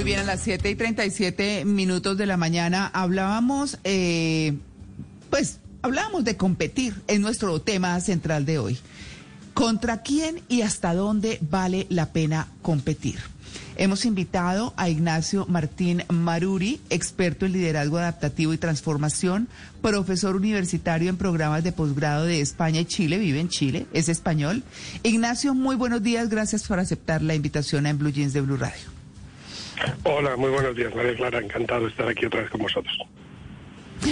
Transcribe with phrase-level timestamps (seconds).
[0.00, 4.56] muy bien, a las 7 y 37 minutos de la mañana hablábamos, eh,
[5.28, 8.78] pues hablábamos de competir, en nuestro tema central de hoy.
[9.52, 13.18] ¿Contra quién y hasta dónde vale la pena competir?
[13.76, 19.48] Hemos invitado a Ignacio Martín Maruri, experto en liderazgo adaptativo y transformación,
[19.82, 24.62] profesor universitario en programas de posgrado de España y Chile, vive en Chile, es español.
[25.02, 28.56] Ignacio, muy buenos días, gracias por aceptar la invitación a En Blue Jeans de Blue
[28.56, 28.99] Radio.
[30.04, 32.96] Hola, muy buenos días, María Clara, encantado de estar aquí otra vez con vosotros.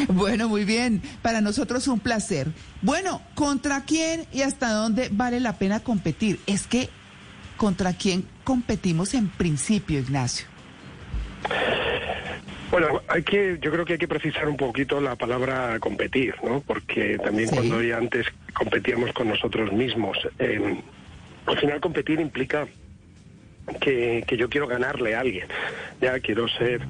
[0.09, 1.03] Bueno, muy bien.
[1.23, 2.49] Para nosotros un placer.
[2.83, 6.41] Bueno, ¿contra quién y hasta dónde vale la pena competir?
[6.47, 6.89] Es que,
[7.57, 10.47] ¿contra quién competimos en principio, Ignacio?
[12.71, 16.61] Bueno, hay que, yo creo que hay que precisar un poquito la palabra competir, ¿no?
[16.61, 20.83] Porque también cuando ya antes competíamos con nosotros mismos, eh,
[21.47, 22.69] al final competir implica
[23.81, 25.49] que, que yo quiero ganarle a alguien,
[26.01, 26.81] ya quiero ser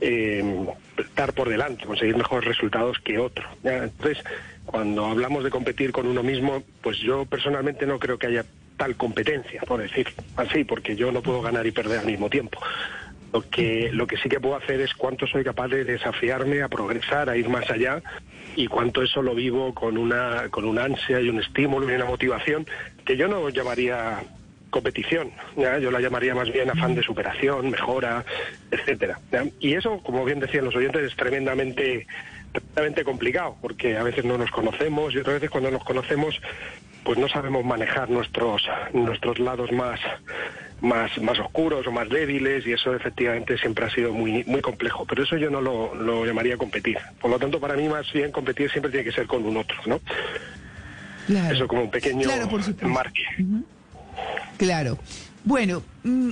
[0.00, 0.66] eh,
[0.98, 3.48] estar por delante, conseguir mejores resultados que otro.
[3.62, 4.22] Entonces,
[4.66, 8.44] cuando hablamos de competir con uno mismo, pues yo personalmente no creo que haya
[8.76, 12.58] tal competencia, por decir así, porque yo no puedo ganar y perder al mismo tiempo.
[13.32, 16.68] Lo que, lo que sí que puedo hacer es cuánto soy capaz de desafiarme a
[16.68, 18.02] progresar, a ir más allá
[18.56, 22.04] y cuánto eso lo vivo con una, con una ansia y un estímulo y una
[22.04, 22.66] motivación
[23.04, 24.22] que yo no llamaría
[24.72, 25.30] competición.
[25.56, 25.78] ¿ya?
[25.78, 28.24] Yo la llamaría más bien afán de superación, mejora,
[28.72, 29.20] etcétera.
[29.60, 32.08] Y eso, como bien decían los oyentes, es tremendamente,
[32.50, 36.40] tremendamente complicado, porque a veces no nos conocemos y otras veces cuando nos conocemos,
[37.04, 38.62] pues no sabemos manejar nuestros,
[38.92, 40.00] nuestros lados más,
[40.80, 45.04] más, más oscuros o más débiles, y eso efectivamente siempre ha sido muy, muy complejo.
[45.04, 46.98] Pero eso yo no lo, lo llamaría competir.
[47.20, 49.76] Por lo tanto, para mí más bien competir siempre tiene que ser con un otro,
[49.86, 50.00] ¿no?
[51.50, 52.26] Eso como un pequeño
[52.82, 53.22] marque.
[54.58, 54.98] Claro.
[55.44, 56.30] Bueno, mm,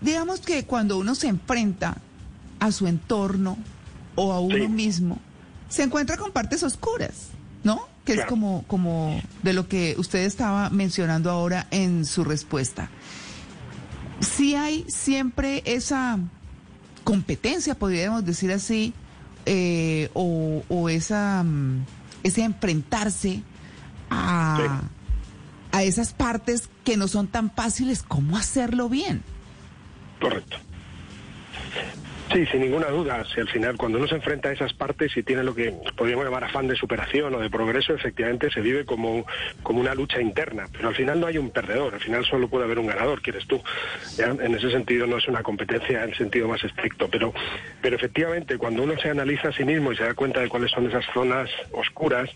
[0.00, 1.98] digamos que cuando uno se enfrenta
[2.60, 3.58] a su entorno
[4.14, 5.18] o a uno mismo,
[5.68, 7.28] se encuentra con partes oscuras,
[7.64, 7.88] ¿no?
[8.04, 12.88] Que es como, como de lo que usted estaba mencionando ahora en su respuesta.
[14.20, 16.18] Sí hay siempre esa
[17.02, 18.94] competencia, podríamos decir así,
[19.44, 21.84] eh, o, esa, mm,
[22.22, 23.42] ese enfrentarse
[24.08, 24.82] a
[25.72, 29.22] a esas partes que no son tan fáciles, ¿cómo hacerlo bien?
[30.20, 30.56] Correcto.
[32.32, 33.24] Sí, sin ninguna duda.
[33.32, 36.24] Si al final, cuando uno se enfrenta a esas partes y tiene lo que podríamos
[36.24, 39.24] llamar afán de superación o de progreso, efectivamente se vive como,
[39.62, 40.66] como una lucha interna.
[40.72, 43.30] Pero al final no hay un perdedor, al final solo puede haber un ganador, que
[43.30, 43.62] eres tú.
[44.18, 47.08] En ese sentido no es una competencia en sentido más estricto.
[47.08, 47.32] Pero,
[47.80, 50.72] pero efectivamente, cuando uno se analiza a sí mismo y se da cuenta de cuáles
[50.72, 52.28] son esas zonas oscuras,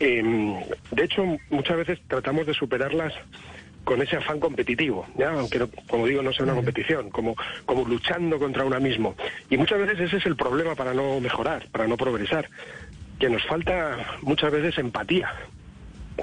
[0.00, 3.14] eh, de hecho, muchas veces tratamos de superarlas
[3.84, 5.30] con ese afán competitivo, ¿ya?
[5.30, 9.14] aunque como digo no sea una competición, como, como luchando contra uno mismo.
[9.48, 12.48] Y muchas veces ese es el problema para no mejorar, para no progresar,
[13.20, 15.32] que nos falta muchas veces empatía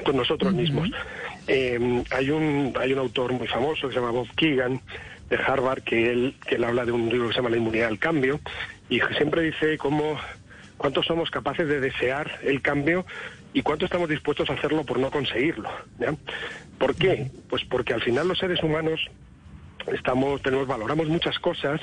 [0.04, 0.92] con nosotros mismos.
[1.48, 4.82] Eh, hay, un, hay un autor muy famoso que se llama Bob Keegan
[5.30, 7.88] de Harvard que él, que él habla de un libro que se llama La inmunidad
[7.88, 8.42] al cambio
[8.90, 10.18] y siempre dice cómo
[10.84, 13.06] cuánto somos capaces de desear el cambio
[13.54, 15.70] y cuánto estamos dispuestos a hacerlo por no conseguirlo.
[15.98, 16.14] ¿ya?
[16.78, 17.32] ¿Por qué?
[17.50, 19.00] Pues porque al final los seres humanos
[19.94, 21.80] estamos, tenemos, valoramos muchas cosas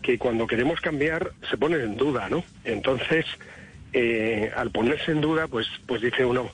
[0.00, 2.42] que cuando queremos cambiar se ponen en duda, ¿no?
[2.64, 3.26] Entonces,
[3.92, 6.48] eh, al ponerse en duda, pues, pues dice uno,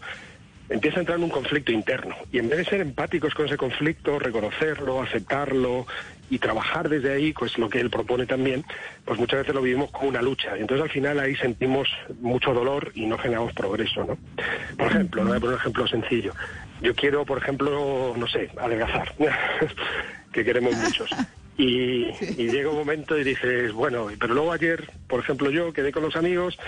[0.69, 2.17] empieza a entrar en un conflicto interno.
[2.33, 5.87] Y en vez de ser empáticos con ese conflicto, reconocerlo, aceptarlo
[6.29, 8.65] y trabajar desde ahí, pues lo que él propone también,
[9.05, 10.57] pues muchas veces lo vivimos como una lucha.
[10.57, 11.89] Y entonces al final ahí sentimos
[12.21, 14.19] mucho dolor y no generamos progreso, ¿no?
[14.77, 16.33] Por ejemplo, voy a poner un ejemplo sencillo.
[16.81, 19.15] Yo quiero, por ejemplo, no sé, adelgazar,
[20.33, 21.11] que queremos muchos.
[21.59, 26.03] Y, llega un momento y dices, bueno, pero luego ayer, por ejemplo, yo quedé con
[26.03, 26.59] los amigos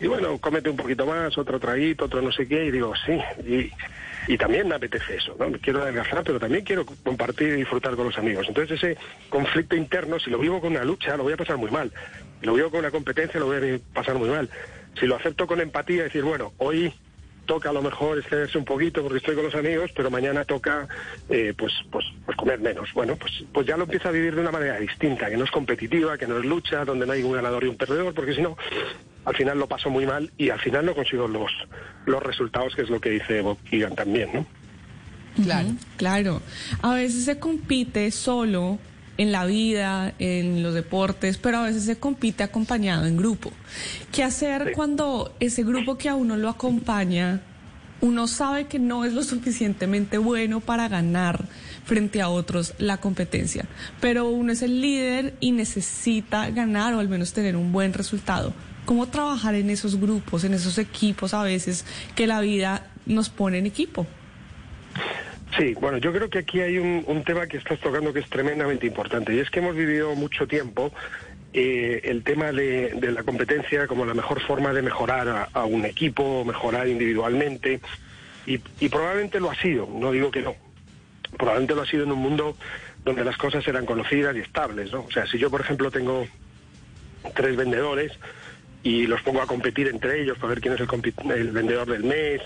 [0.00, 3.70] y bueno, cómete un poquito más, otro traguito, otro no sé qué, y digo, sí,
[4.28, 5.48] y, también me apetece eso, ¿no?
[5.48, 8.46] Me quiero adelgazar, pero también quiero compartir y disfrutar con los amigos.
[8.48, 8.98] Entonces ese
[9.28, 11.92] conflicto interno, si lo vivo con una lucha, lo voy a pasar muy mal.
[12.40, 14.50] Si lo vivo con una competencia, lo voy a pasar muy mal.
[14.98, 16.92] Si lo acepto con empatía, decir, bueno, hoy
[17.46, 20.86] toca a lo mejor excederse un poquito porque estoy con los amigos, pero mañana toca
[21.28, 22.92] eh, pues, pues, pues comer menos.
[22.92, 25.50] Bueno, pues, pues ya lo empieza a vivir de una manera distinta, que no es
[25.50, 28.42] competitiva, que no es lucha, donde no hay un ganador y un perdedor, porque si
[28.42, 28.56] no,
[29.26, 31.50] al final lo paso muy mal y al final no consigo los,
[32.06, 34.46] los resultados, que es lo que dice Bob Keegan también, ¿no?
[35.42, 36.42] Claro, claro.
[36.80, 38.78] A veces se compite solo
[39.18, 43.52] en la vida, en los deportes, pero a veces se compite acompañado en grupo.
[44.12, 47.42] ¿Qué hacer cuando ese grupo que a uno lo acompaña,
[48.00, 51.44] uno sabe que no es lo suficientemente bueno para ganar,
[51.84, 53.66] frente a otros la competencia.
[54.00, 58.52] Pero uno es el líder y necesita ganar o al menos tener un buen resultado.
[58.86, 61.84] ¿Cómo trabajar en esos grupos, en esos equipos a veces
[62.14, 64.06] que la vida nos pone en equipo?
[65.58, 68.86] Sí, bueno, yo creo que aquí hay un, tema que estás tocando que es tremendamente
[68.86, 70.92] importante y es que hemos vivido mucho tiempo
[71.52, 76.44] eh, el tema de, la competencia como la mejor forma de mejorar a, un equipo,
[76.44, 77.80] mejorar individualmente
[78.46, 78.58] y,
[78.88, 80.54] probablemente lo ha sido, no digo que no,
[81.36, 82.56] probablemente lo ha sido en un mundo
[83.04, 85.00] donde las cosas eran conocidas y estables, ¿no?
[85.00, 86.28] O sea, si yo por ejemplo tengo
[87.34, 88.12] tres vendedores,
[88.86, 92.40] y los pongo a competir entre ellos para ver quién es el, vendedor del mes,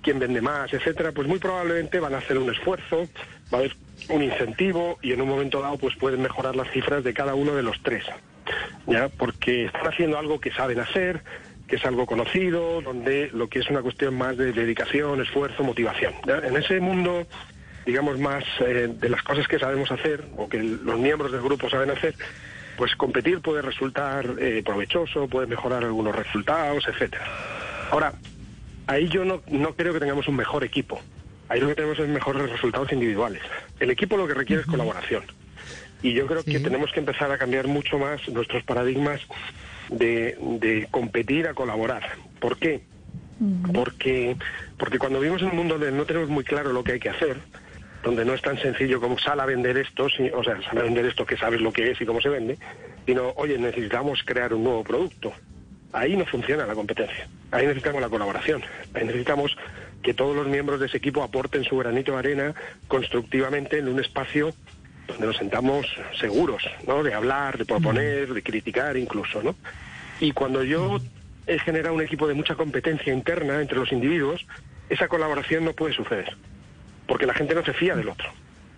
[0.00, 3.06] quién vende más, etcétera, pues muy probablemente van a hacer un esfuerzo,
[3.52, 3.76] va a haber
[4.08, 7.54] un incentivo y en un momento dado pues pueden mejorar las cifras de cada uno
[7.54, 8.06] de los tres,
[8.86, 11.24] ya porque están haciendo algo que saben hacer,
[11.68, 16.14] que es algo conocido, donde lo que es una cuestión más de dedicación, esfuerzo, motivación.
[16.26, 17.26] En ese mundo
[17.84, 21.68] digamos más eh, de las cosas que sabemos hacer o que los miembros del grupo
[21.68, 22.14] saben hacer,
[22.82, 27.24] pues competir puede resultar eh, provechoso, puede mejorar algunos resultados, etcétera.
[27.92, 28.12] Ahora,
[28.88, 31.00] ahí yo no, no creo que tengamos un mejor equipo.
[31.48, 33.40] Ahí lo que tenemos es mejores resultados individuales.
[33.78, 35.22] El equipo lo que requiere es colaboración.
[36.02, 39.20] Y yo creo que tenemos que empezar a cambiar mucho más nuestros paradigmas
[39.88, 42.02] de, de competir a colaborar.
[42.40, 42.82] ¿Por qué?
[43.72, 44.36] Porque,
[44.76, 47.10] porque cuando vivimos en un mundo donde no tenemos muy claro lo que hay que
[47.10, 47.36] hacer,
[48.02, 51.06] donde no es tan sencillo como sal a vender esto, o sea, sal a vender
[51.06, 52.58] esto que sabes lo que es y cómo se vende,
[53.06, 55.32] sino, oye, necesitamos crear un nuevo producto.
[55.92, 58.62] Ahí no funciona la competencia, ahí necesitamos la colaboración,
[58.94, 59.56] ahí necesitamos
[60.02, 62.54] que todos los miembros de ese equipo aporten su granito de arena
[62.88, 64.52] constructivamente en un espacio
[65.06, 65.86] donde nos sentamos
[66.18, 67.02] seguros, ¿no?
[67.02, 69.54] De hablar, de proponer, de criticar incluso, ¿no?
[70.18, 70.98] Y cuando yo
[71.46, 74.46] he generado un equipo de mucha competencia interna entre los individuos,
[74.88, 76.34] esa colaboración no puede suceder
[77.12, 78.26] porque la gente no se fía del otro.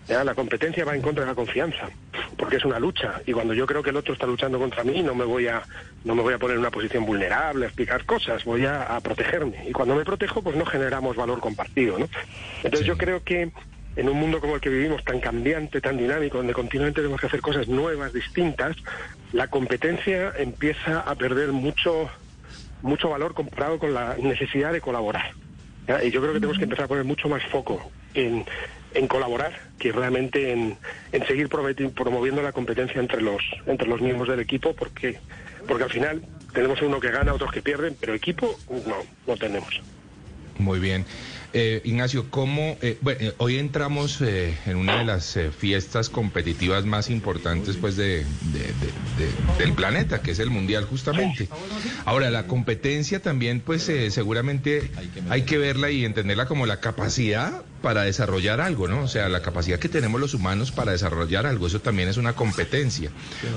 [0.08, 1.88] La competencia va en contra de la confianza,
[2.36, 3.20] porque es una lucha.
[3.26, 5.62] Y cuando yo creo que el otro está luchando contra mí, no me voy a,
[6.02, 9.69] no me voy a poner en una posición vulnerable, a explicar cosas, voy a, protegerme.
[9.69, 12.08] Y cuando me protejo, pues no generamos valor compartido, ¿no?
[12.64, 13.52] Entonces yo creo que
[13.94, 17.28] en un mundo como el que vivimos, tan cambiante, tan dinámico, donde continuamente tenemos que
[17.28, 18.76] hacer cosas nuevas, distintas,
[19.32, 22.10] la competencia empieza a perder mucho,
[22.82, 25.31] mucho valor comparado con la necesidad de colaborar.
[26.02, 28.44] Y yo creo que tenemos que empezar a poner mucho más foco en,
[29.08, 30.78] colaborar que realmente en,
[31.26, 35.19] seguir promoviendo la competencia entre los, entre los miembros del equipo, porque,
[35.66, 36.22] porque al final
[36.52, 38.96] tenemos uno que gana, otros que pierden, pero equipo no,
[39.26, 39.81] no tenemos.
[40.58, 41.05] Muy bien.
[41.56, 42.77] Eh, Ignacio, ¿cómo?
[42.83, 48.27] Eh, bueno, eh, hoy entramos en una de las fiestas competitivas más importantes pues de,
[49.56, 51.49] del planeta, que es el Mundial justamente.
[52.06, 54.91] Ahora, la competencia también pues seguramente
[55.31, 59.03] hay que verla y entenderla como la capacidad para desarrollar algo, ¿no?
[59.03, 62.33] O sea, la capacidad que tenemos los humanos para desarrollar algo, eso también es una
[62.33, 63.11] competencia.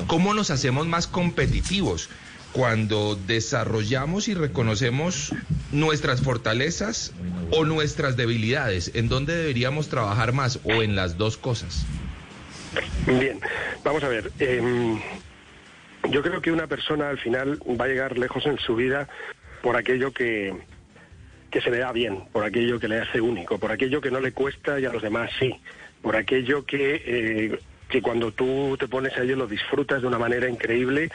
[0.05, 2.09] ¿Cómo nos hacemos más competitivos?
[2.57, 5.31] Cuando desarrollamos y reconocemos
[5.71, 7.13] nuestras fortalezas
[7.51, 8.95] o nuestras debilidades?
[8.95, 11.85] ¿En dónde deberíamos trabajar más o en las dos cosas?
[13.05, 13.39] Bien,
[13.83, 14.31] vamos a ver.
[14.39, 14.99] Em,
[16.09, 19.07] yo creo que una persona al final va a llegar lejos en su vida
[19.61, 20.55] por aquello que,
[21.51, 24.19] que se le da bien, por aquello que le hace único, por aquello que no
[24.19, 25.55] le cuesta y a los demás sí,
[26.01, 30.17] por aquello que, eh, que cuando tú te pones a ello lo disfrutas de una
[30.17, 31.11] manera increíble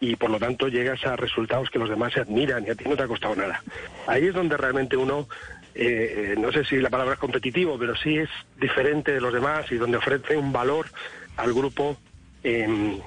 [0.00, 2.84] y por lo tanto llegas a resultados que los demás se admiran y a ti
[2.86, 3.62] no te ha costado nada.
[4.06, 5.28] Ahí es donde realmente uno,
[5.74, 8.28] eh, no sé si la palabra es competitivo, pero sí es
[8.60, 10.86] diferente de los demás y donde ofrece un valor
[11.36, 11.96] al grupo
[12.42, 13.00] em,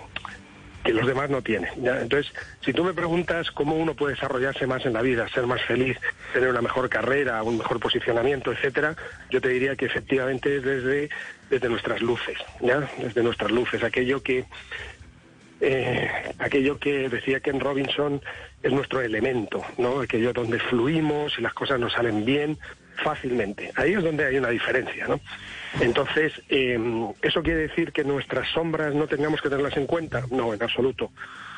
[0.84, 1.69] que los demás no tienen.
[1.75, 2.31] Entonces,
[2.62, 5.98] si tú me preguntas cómo uno puede desarrollarse más en la vida, ser más feliz,
[6.34, 8.96] tener una mejor carrera, un mejor posicionamiento, etcétera,
[9.29, 11.10] yo te diría que efectivamente es desde,
[11.50, 12.89] desde nuestras luces, ¿ya?
[12.98, 14.46] desde nuestras luces, aquello que
[15.61, 18.21] eh, aquello que decía Ken Robinson
[18.63, 20.01] es nuestro elemento, ¿no?
[20.01, 22.57] Aquello donde fluimos y las cosas nos salen bien
[23.03, 23.71] fácilmente.
[23.75, 25.19] Ahí es donde hay una diferencia, ¿no?
[25.79, 30.23] Entonces, em, ¿eso quiere decir que nuestras sombras no tengamos que tenerlas en cuenta?
[30.31, 31.11] No, en absoluto.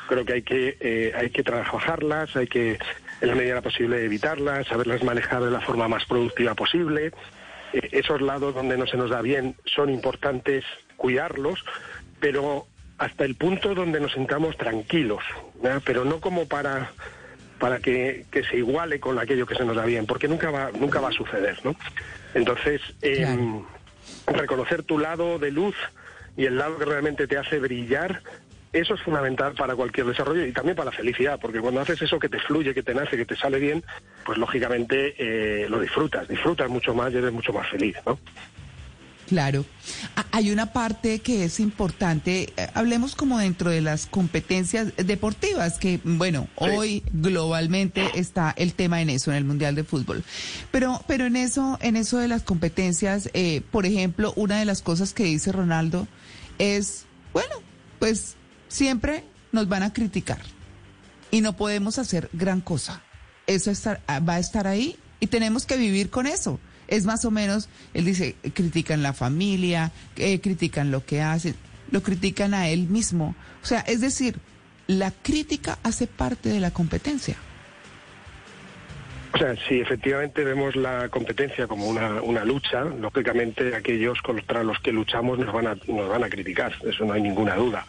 [0.08, 2.78] Creo que hay que, eh, hay que trabajarlas, hay que,
[3.20, 7.12] en la medida posible, evitarlas, saberlas manejar de la forma más productiva posible.
[7.72, 10.64] Eh, esos lados donde no se nos da bien son importantes
[10.96, 11.64] cuidarlos,
[12.20, 12.66] pero
[13.02, 15.24] hasta el punto donde nos sentamos tranquilos,
[15.84, 16.92] pero no como para
[17.58, 21.00] para que, se iguale con aquello que se nos da bien, porque nunca va, nunca
[21.00, 21.76] va a suceder, ¿no?
[22.34, 23.62] Entonces, em,
[24.26, 25.76] reconocer tu lado de luz
[26.36, 28.22] y el lado que realmente te hace brillar,
[28.72, 32.18] eso es fundamental para cualquier desarrollo y también para la felicidad, porque cuando haces eso
[32.18, 33.84] que te fluye, que te nace, que te sale bien,
[34.24, 38.18] pues lógicamente eh, lo disfrutas, disfrutas mucho más y eres mucho más feliz, ¿no?
[39.32, 39.64] Claro.
[40.30, 46.00] Hay una parte que es importante, eh, hablemos como dentro de las competencias deportivas, que
[46.04, 50.22] bueno, hoy globalmente está el tema en eso, en el Mundial de Fútbol.
[50.70, 54.82] Pero, pero en eso, en eso de las competencias, eh, por ejemplo, una de las
[54.82, 56.06] cosas que dice Ronaldo
[56.58, 57.54] es, bueno,
[57.98, 58.34] pues
[58.68, 60.42] siempre nos van a criticar
[61.30, 63.02] y no podemos hacer gran cosa.
[63.46, 63.72] Eso
[64.08, 66.60] va a estar ahí y tenemos que vivir con eso
[66.92, 71.54] es más o menos, él dice, critican la familia, eh, critican lo que hacen,
[71.90, 73.34] lo critican a él mismo.
[73.62, 74.36] O sea, es decir,
[74.86, 77.36] la crítica hace parte de la competencia.
[79.32, 84.78] O sea, si efectivamente vemos la competencia como una, una lucha, lógicamente aquellos contra los
[84.80, 87.86] que luchamos nos van a nos van a criticar, eso no hay ninguna duda,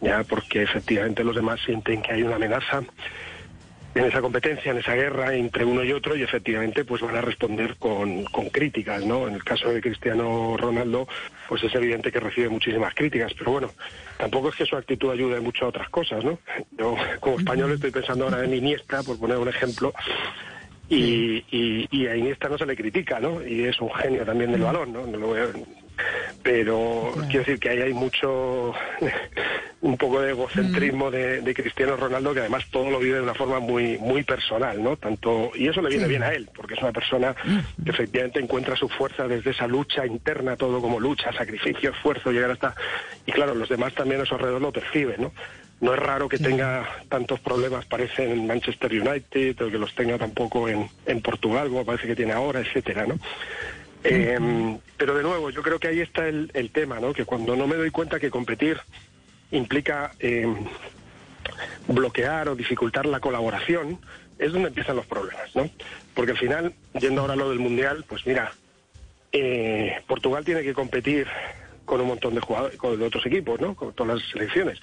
[0.00, 2.82] ya porque efectivamente los demás sienten que hay una amenaza
[3.94, 7.20] en esa competencia, en esa guerra entre uno y otro y efectivamente pues van a
[7.20, 9.26] responder con, con, críticas, ¿no?
[9.26, 11.08] En el caso de Cristiano Ronaldo
[11.48, 13.70] pues es evidente que recibe muchísimas críticas, pero bueno,
[14.16, 16.38] tampoco es que su actitud ayude mucho a otras cosas, ¿no?
[16.78, 19.92] Yo como español estoy pensando ahora en Iniesta, por poner un ejemplo,
[20.88, 23.46] y, y, a Iniesta no se le critica, ¿no?
[23.46, 25.06] Y es un genio también del balón, ¿no?
[25.06, 25.46] no lo voy a,
[26.42, 28.74] pero quiero decir que ahí hay mucho,
[29.82, 31.44] un poco de egocentrismo mm.
[31.44, 34.96] de, Cristiano Ronaldo, que además todo lo vive de una forma muy, muy personal, ¿no?
[34.96, 37.84] Tanto, y eso le viene bien a él, porque es una persona mm.
[37.84, 42.50] que efectivamente encuentra su fuerza desde esa lucha interna, todo como lucha, sacrificio, esfuerzo, llegar
[42.50, 42.74] hasta,
[43.24, 45.32] y claro, los demás también a su alrededor lo perciben, ¿no?
[45.80, 50.18] No es raro que tenga tantos problemas, parece, en Manchester United, o que los tenga
[50.18, 53.18] tampoco en, en Portugal, como parece que tiene ahora, etcétera, ¿no?
[54.04, 57.12] Eh, pero de nuevo, yo creo que ahí está el, tema, ¿no?
[57.12, 58.80] Que cuando no me doy cuenta que competir
[59.50, 60.46] implica eh,
[61.88, 63.98] bloquear o dificultar la colaboración,
[64.38, 65.68] es donde empiezan los problemas, ¿no?
[66.14, 68.52] Porque al final, yendo ahora a lo del Mundial, pues mira,
[69.32, 71.26] eh, Portugal tiene que competir
[71.84, 73.74] con un montón de jugadores, con otros equipos, ¿no?
[73.74, 74.80] Con todas las selecciones.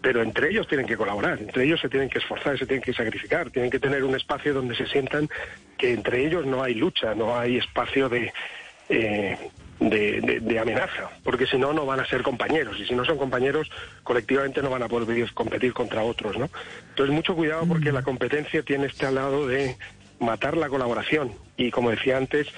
[0.00, 2.92] Pero entre ellos tienen que colaborar, entre ellos se tienen que esforzar, se tienen que
[2.92, 5.28] sacrificar, tienen que tener un espacio donde se sientan
[5.76, 8.32] que entre ellos no hay lucha, no hay espacio de,
[8.88, 9.36] eh,
[9.80, 13.70] de, amenaza, porque si no, no van a ser compañeros, y si no son compañeros,
[14.02, 16.48] colectivamente no van a poder competir contra otros, ¿no?
[16.90, 19.76] Entonces, mucho cuidado porque la competencia tiene este lado de
[20.18, 22.48] matar la colaboración, y como decía antes,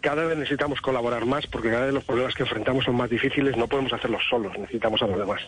[0.00, 3.56] cada vez necesitamos colaborar más porque cada vez los problemas que enfrentamos son más difíciles,
[3.56, 5.40] no podemos hacerlos solos, necesitamos a los demás.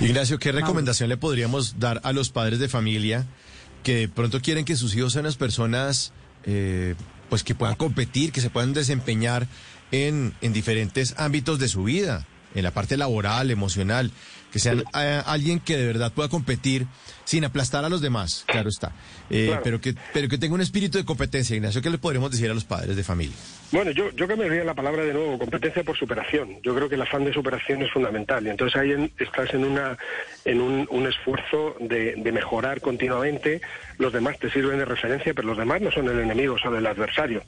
[0.00, 3.26] Ignacio, ¿qué recomendación le podríamos dar a los padres de familia
[3.82, 6.12] que de pronto quieren que sus hijos sean las personas
[6.44, 6.94] eh,
[7.28, 9.46] pues que puedan competir, que se puedan desempeñar
[9.90, 14.10] en, en diferentes ámbitos de su vida, en la parte laboral, emocional,
[14.52, 16.86] que sean eh, alguien que de verdad pueda competir
[17.28, 18.92] sin aplastar a los demás, claro está,
[19.28, 21.54] eh, pero, que, pero que tenga un espíritu de competencia.
[21.54, 23.36] Ignacio, ¿qué le podríamos decir a los padres de familia?
[23.70, 26.56] Bueno, yo, yo cambiaría la palabra de nuevo, competencia por superación.
[26.62, 29.98] Yo creo que el afán de superación es fundamental y entonces ahí estás en, una,
[30.46, 33.60] en un, un esfuerzo de, de, mejorar continuamente.
[33.98, 36.86] Los demás te sirven de referencia, pero los demás no son el enemigo, son el
[36.86, 37.42] adversario.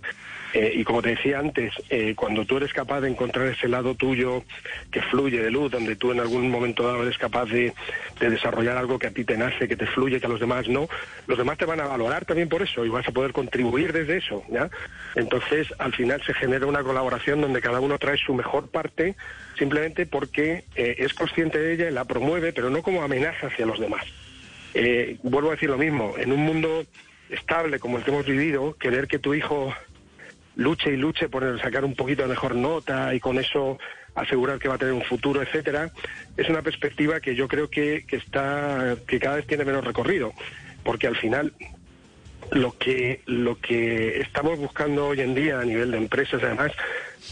[0.53, 3.95] Eh, y como te decía antes, eh, cuando tú eres capaz de encontrar ese lado
[3.95, 4.43] tuyo
[4.91, 7.73] que fluye de luz, donde tú en algún momento dado eres capaz de,
[8.19, 10.69] de desarrollar algo que a ti te nace, que te fluye, que a los demás
[10.69, 10.89] no,
[11.27, 14.19] los demás te van a valorar también por eso y vas a poder contribuir desde
[14.19, 14.69] eso, ¿ya?
[15.15, 19.15] Entonces, al final se genera una colaboración donde cada uno trae su mejor parte
[19.57, 23.65] simplemente porque eh, es consciente de ella y la promueve, pero no como amenaza hacia
[23.65, 24.05] los demás.
[25.23, 26.85] vuelvo a decir lo mismo, en un mundo
[27.31, 29.73] estable como el que hemos vivido, querer que tu hijo
[30.57, 33.79] luche y luche por sacar un poquito de mejor nota y con eso
[34.15, 35.91] asegurar que va a tener un futuro, etcétera,
[36.37, 40.33] es una perspectiva que yo creo que, que está que cada vez tiene menos recorrido,
[40.85, 41.53] porque al final
[42.53, 46.73] lo que lo que estamos buscando hoy en día a nivel de empresas, además,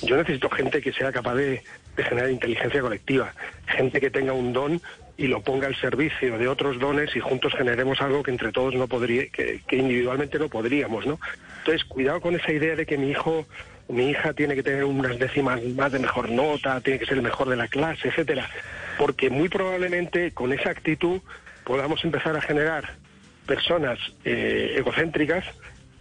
[0.02, 1.62] yo necesito gente que sea capaz de,
[1.96, 3.34] generar inteligencia colectiva,
[3.66, 4.80] gente que tenga un don
[5.16, 8.76] y lo ponga al servicio de otros dones y juntos generemos algo que entre todos
[8.76, 11.18] no podría, que, individualmente no podríamos, ¿no?
[11.58, 13.48] Entonces, cuidado con esa idea de que mi hijo
[13.88, 17.22] mi hija tiene que tener unas décimas más de mejor nota, tiene que ser el
[17.22, 18.48] mejor de la clase, etcétera,
[18.98, 21.20] porque muy probablemente con esa actitud
[21.64, 22.94] podamos empezar a generar
[23.46, 25.44] personas eh, egocéntricas,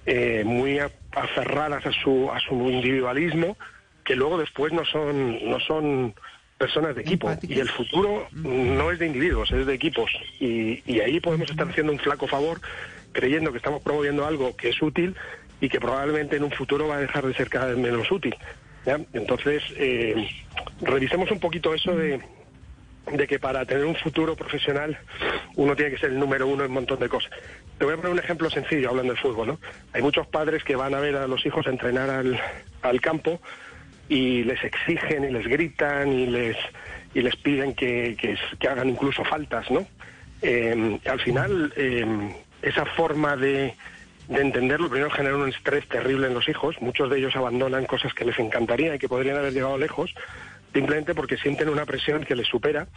[0.06, 3.58] eh, muy aferradas a su a su individualismo,
[4.04, 6.14] que luego después no son no son
[6.58, 7.32] personas de equipo.
[7.44, 10.12] Y el futuro no es de individuos, es de equipos.
[10.40, 12.60] Y, y ahí podemos estar haciendo un flaco favor
[13.12, 15.16] creyendo que estamos promoviendo algo que es útil
[15.60, 18.36] y que probablemente en un futuro va a dejar de ser cada vez menos útil.
[19.14, 20.30] Entonces, eh,
[20.82, 22.22] revisemos un poquito eso de,
[23.12, 24.98] de que para tener un futuro profesional
[25.56, 27.32] uno tiene que ser el número uno en un montón de cosas.
[27.78, 29.48] Te voy a poner un ejemplo sencillo hablando de fútbol.
[29.48, 29.60] ¿no?
[29.94, 32.40] Hay muchos padres que van a ver a los hijos entrenar al,
[32.82, 33.42] al campo
[34.08, 36.56] y les exigen y les gritan y les
[37.14, 38.16] y les piden que,
[38.60, 39.88] que, hagan incluso faltas, ¿no?
[40.42, 42.06] Eh, al final, eh,
[42.62, 43.74] esa forma de,
[44.28, 46.76] de entenderlo primero genera un estrés terrible en los hijos.
[46.82, 50.14] Muchos de ellos abandonan cosas que les encantaría y que podrían haber llegado lejos,
[50.74, 52.88] simplemente porque sienten una presión que les supera.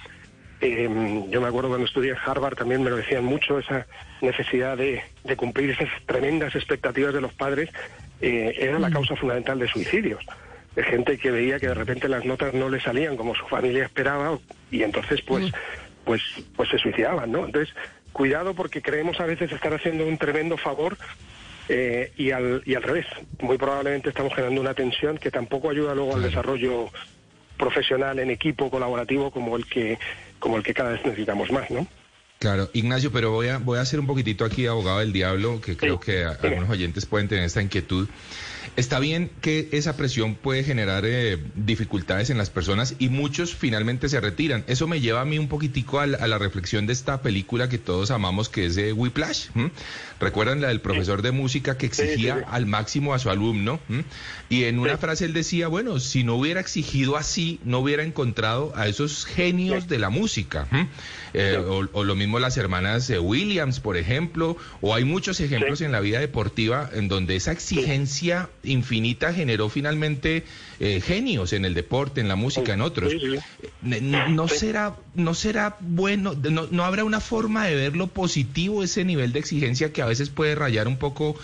[0.61, 3.87] Eh, yo me acuerdo cuando estudié en Harvard también me lo decían mucho, esa
[4.21, 7.71] necesidad de, de cumplir esas tremendas expectativas de los padres
[8.21, 8.93] era la mm.
[8.93, 10.23] causa fundamental de suicidios
[10.75, 13.85] de gente que veía que de repente las notas no le salían como su familia
[13.85, 14.39] esperaba
[14.71, 15.51] y entonces pues
[16.05, 16.23] pues
[16.57, 17.45] pues se suicidaban, ¿no?
[17.45, 17.75] Entonces,
[18.12, 20.97] cuidado porque creemos a veces estar haciendo un tremendo favor
[21.69, 23.07] eh, y, al, y al revés.
[23.40, 26.88] Muy probablemente estamos generando una tensión que tampoco ayuda luego al desarrollo
[27.57, 29.99] profesional en equipo colaborativo como el que
[30.38, 31.87] como el que cada vez necesitamos más, ¿no?
[32.41, 35.77] Claro, Ignacio, pero voy a voy a hacer un poquitito aquí abogado del diablo, que
[35.77, 38.09] creo que algunos oyentes pueden tener esta inquietud.
[38.77, 44.09] Está bien que esa presión puede generar eh, dificultades en las personas y muchos finalmente
[44.09, 44.65] se retiran.
[44.69, 48.11] Eso me lleva a mí un poquitico a la, reflexión de esta película que todos
[48.11, 49.49] amamos, que es de Whiplash.
[50.19, 53.81] ¿Recuerdan la del profesor de música que exigía al máximo a su alumno?
[54.49, 58.73] Y en una frase él decía, bueno, si no hubiera exigido así, no hubiera encontrado
[58.77, 60.69] a esos genios de la música.
[61.35, 65.93] Eh, o, lo mismo las hermanas eh, Williams, por ejemplo, o hay muchos ejemplos en
[65.93, 70.45] la vida deportiva en donde esa exigencia infinita generó finalmente
[70.79, 73.13] eh, genios en el deporte, en la música, en otros.
[73.83, 79.05] No, será, no será bueno, no, no habrá una forma de ver lo positivo ese
[79.05, 81.37] nivel de exigencia que a veces puede rayar un poco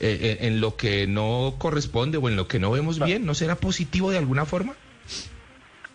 [0.00, 3.24] en lo que no corresponde o en lo que no vemos bien.
[3.24, 4.74] ¿No será positivo de alguna forma?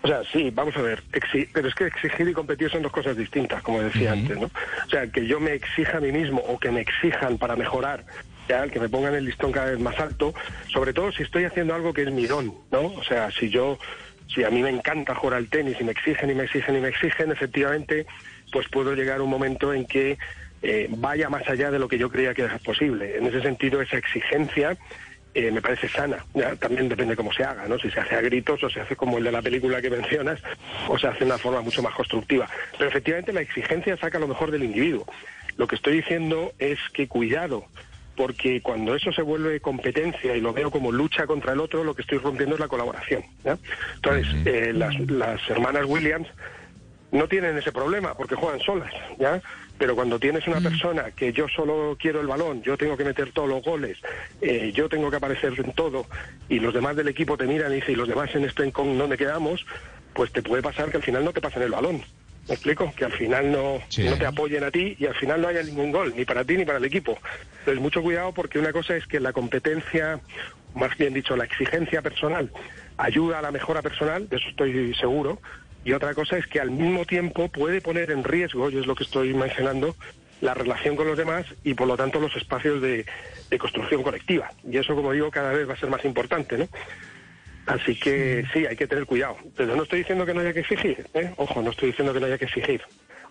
[0.01, 1.03] O sea, sí, vamos a ver,
[1.51, 4.45] pero es que exigir y competir son dos cosas distintas, como decía antes, ¿no?
[4.45, 8.05] O sea, que yo me exija a mí mismo o que me exijan para mejorar,
[8.47, 10.33] ya, que me pongan el listón cada vez más alto,
[10.71, 12.85] sobre todo si estoy haciendo algo que es mi don, ¿no?
[12.85, 13.77] O sea, si yo,
[14.33, 16.79] si a mí me encanta jugar al tenis y me exigen y me exigen y
[16.79, 18.05] me exigen, efectivamente,
[18.53, 20.17] pues puedo llegar a un momento en que
[20.61, 23.17] eh, vaya más allá de lo que yo creía que era posible.
[23.17, 24.77] En ese sentido, esa exigencia
[25.33, 26.25] eh, me parece sana.
[26.59, 27.77] también depende cómo se haga, ¿no?
[27.77, 30.41] Si se hace a gritos o se hace como el de la película que mencionas
[30.87, 32.47] o se hace de una forma mucho más constructiva.
[32.77, 35.05] Pero efectivamente la exigencia saca lo mejor del individuo.
[35.57, 37.65] Lo que estoy diciendo es que cuidado,
[38.15, 41.95] porque cuando eso se vuelve competencia y lo veo como lucha contra el otro, lo
[41.95, 43.23] que estoy rompiendo es la colaboración.
[43.95, 46.27] Entonces, eh, las, las hermanas Williams
[47.11, 49.41] no tienen ese problema porque juegan solas, ¿ya?
[49.79, 50.63] Pero cuando tienes una mm.
[50.63, 53.97] persona que yo solo quiero el balón, yo tengo que meter todos los goles,
[54.41, 56.05] eh, yo tengo que aparecer en todo,
[56.49, 58.97] y los demás del equipo te miran y dicen, y los demás en este con
[58.97, 59.65] donde quedamos,
[60.13, 62.03] pues te puede pasar que al final no te pasen el balón.
[62.49, 62.91] ¿Me explico?
[62.95, 65.91] Que al final no, no te apoyen a ti y al final no haya ningún
[65.91, 67.17] gol, ni para ti ni para el equipo.
[67.59, 70.19] Entonces, mucho cuidado porque una cosa es que la competencia,
[70.75, 72.51] más bien dicho, la exigencia personal,
[72.97, 75.39] ayuda a la mejora personal, de eso estoy seguro,
[75.83, 78.95] y otra cosa es que al mismo tiempo puede poner en riesgo, y es lo
[78.95, 79.95] que estoy mencionando,
[80.41, 83.05] la relación con los demás y por lo tanto los espacios de,
[83.57, 84.51] construcción colectiva.
[84.69, 86.67] Y eso, como digo, cada vez va a ser más importante, ¿no?
[87.65, 89.37] Así que sí, hay que tener cuidado.
[89.55, 91.33] Pero no estoy diciendo que no haya que exigir, ¿eh?
[91.35, 92.81] Ojo, no estoy diciendo que no haya que exigir.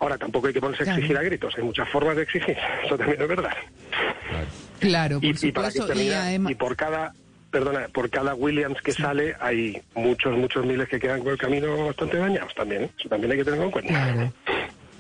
[0.01, 2.97] Ahora, tampoco hay que ponerse a exigir a gritos, hay muchas formas de exigir, eso
[2.97, 3.57] también es verdad.
[4.79, 7.13] Claro, por y, para que y por cada
[7.59, 11.87] perdona, por cada Williams que sale hay muchos, muchos miles que quedan con el camino
[11.87, 12.85] bastante dañados también.
[12.85, 12.91] ¿eh?
[12.99, 13.91] Eso también hay que tenerlo en cuenta.
[13.91, 14.33] Claro.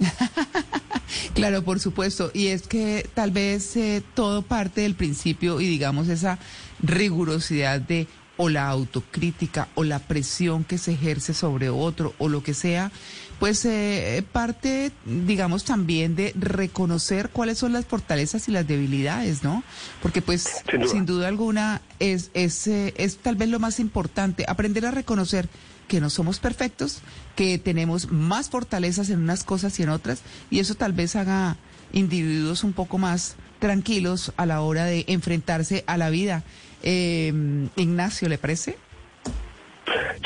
[1.34, 2.30] claro, por supuesto.
[2.34, 6.38] Y es que tal vez eh, todo parte del principio y digamos esa
[6.82, 12.42] rigurosidad de o la autocrítica o la presión que se ejerce sobre otro o lo
[12.42, 12.90] que sea
[13.38, 19.62] pues eh, parte, digamos, también de reconocer cuáles son las fortalezas y las debilidades, ¿no?
[20.02, 20.48] Porque pues,
[20.90, 25.48] sin duda, alguna, es, es, eh, es tal vez lo más importante, aprender a reconocer
[25.86, 27.00] que no somos perfectos,
[27.36, 30.20] que tenemos más fortalezas en unas cosas y en otras,
[30.50, 31.56] y eso tal vez haga
[31.92, 36.42] individuos un poco más tranquilos a la hora de enfrentarse a la vida.
[36.82, 37.32] Eh,
[37.76, 38.76] Ignacio, ¿le parece?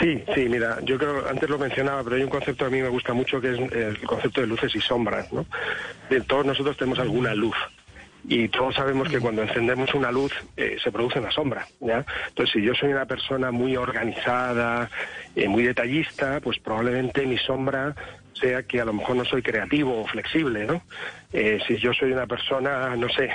[0.03, 2.83] Sí, sí, mira, yo creo, antes lo mencionaba, pero hay un concepto que a mí
[2.83, 5.47] me gusta mucho que es el concepto de luces y sombras, ¿no?
[6.27, 7.55] todos nosotros tenemos alguna luz
[8.29, 12.05] y todos sabemos que cuando encendemos una luz eh, se produce una sombra, ¿ya?
[12.29, 14.91] Entonces, si yo soy una persona muy organizada,
[15.37, 17.95] eh, muy detallista, pues probablemente mi sombra
[18.33, 20.83] sea que a lo mejor no soy creativo o flexible, ¿no?
[21.33, 23.31] Eh, si yo soy una persona, no sé,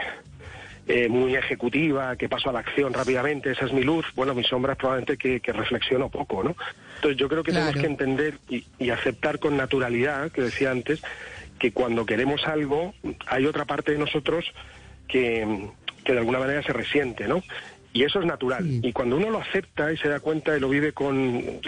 [0.87, 4.43] eh, muy ejecutiva, que paso a la acción rápidamente, esa es mi luz, bueno, mi
[4.43, 6.55] sombra es probablemente que, que reflexiono poco, ¿no?
[6.95, 11.01] Entonces yo creo que tenemos que entender y, aceptar con naturalidad, que decía antes,
[11.59, 12.93] que cuando queremos algo
[13.27, 14.45] hay otra parte de nosotros
[15.07, 15.67] que,
[16.05, 17.43] que de alguna manera se resiente, ¿no?
[17.93, 18.63] Y eso es natural.
[18.83, 21.15] Y cuando uno lo acepta y se da cuenta y lo vive con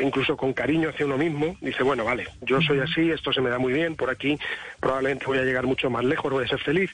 [0.01, 3.49] incluso con cariño hacia uno mismo, dice, bueno, vale, yo soy así, esto se me
[3.49, 4.37] da muy bien, por aquí
[4.79, 6.91] probablemente voy a llegar mucho más lejos, voy a ser feliz.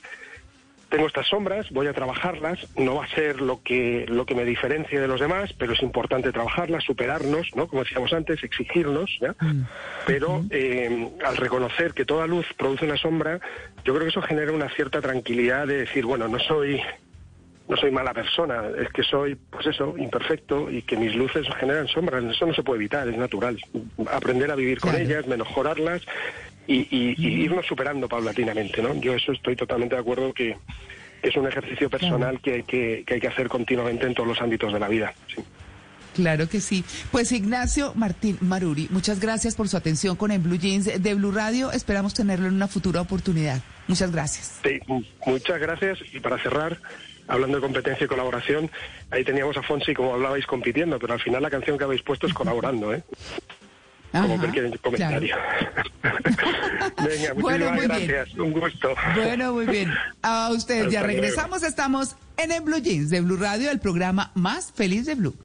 [0.95, 4.45] Tengo estas sombras, voy a trabajarlas, no va a ser lo que, lo que me
[4.45, 7.67] diferencie de los demás, pero es importante trabajarlas, superarnos, ¿no?
[7.67, 9.35] Como decíamos antes, exigirnos, ¿ya?
[9.41, 9.65] Mm.
[10.05, 13.41] Pero eh, al reconocer que toda luz produce una sombra,
[13.83, 16.81] yo creo que eso genera una cierta tranquilidad de decir, bueno, no soy
[17.67, 21.87] no soy mala persona, es que soy, pues eso, imperfecto y que mis luces generan
[21.87, 22.23] sombras.
[22.23, 23.59] Eso no se puede evitar, es natural.
[24.11, 26.03] Aprender a vivir con ellas, mejorarlas
[26.67, 28.93] y, irnos superando paulatinamente, ¿no?
[28.95, 30.57] Yo eso estoy totalmente de acuerdo que
[31.21, 34.79] es un ejercicio personal que, que, hay que hacer continuamente en todos los ámbitos de
[34.79, 35.13] la vida.
[36.15, 36.83] Claro que sí.
[37.11, 41.31] Pues Ignacio Martín Maruri, muchas gracias por su atención con En Blue Jeans de Blue
[41.31, 41.71] Radio.
[41.71, 43.61] Esperamos tenerlo en una futura oportunidad.
[43.87, 44.59] Muchas gracias.
[44.63, 44.79] Sí,
[45.25, 45.99] muchas gracias.
[46.13, 46.79] Y para cerrar,
[47.27, 48.71] hablando de competencia y colaboración,
[49.11, 52.27] ahí teníamos a Fonsi, como hablabais, compitiendo, pero al final la canción que habéis puesto
[52.27, 53.03] es colaborando, ¿eh?
[54.21, 55.35] Como cualquier comentario.
[57.03, 58.33] Venga, muchísimas gracias.
[58.35, 58.95] Un gusto.
[59.15, 59.93] Bueno, muy bien.
[60.21, 61.63] A ustedes ya regresamos.
[61.63, 65.35] Estamos en el Blue Jeans de Blue Radio, el programa más feliz de Blue.